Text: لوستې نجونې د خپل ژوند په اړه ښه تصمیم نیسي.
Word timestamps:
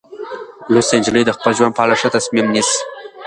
لوستې 0.73 0.95
نجونې 0.99 1.21
د 1.25 1.31
خپل 1.37 1.51
ژوند 1.57 1.75
په 1.75 1.81
اړه 1.85 1.95
ښه 2.01 2.09
تصمیم 2.17 2.45
نیسي. 2.53 2.79